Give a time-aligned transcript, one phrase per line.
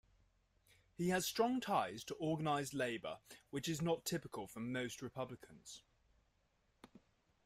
[0.95, 3.19] He has strong ties to organized labor,
[3.51, 5.83] which is not typical for most Republicans.